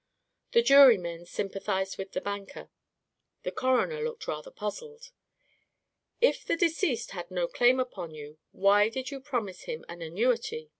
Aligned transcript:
The 0.53 0.63
jurymen 0.63 1.27
sympathized 1.27 1.99
with 1.99 2.13
the 2.13 2.21
banker. 2.21 2.71
The 3.43 3.51
coroner 3.51 4.01
looked 4.01 4.27
rather 4.27 4.49
puzzled. 4.49 5.11
"If 6.19 6.43
the 6.43 6.55
deceased 6.55 7.11
had 7.11 7.29
no 7.29 7.47
claim 7.47 7.79
upon 7.79 8.15
you, 8.15 8.39
why 8.51 8.89
did 8.89 9.11
you 9.11 9.19
promise 9.21 9.65
him 9.65 9.85
an 9.87 10.01
annuity?" 10.01 10.69